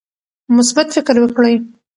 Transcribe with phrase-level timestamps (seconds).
[0.57, 1.55] مثبت فکر وکړئ.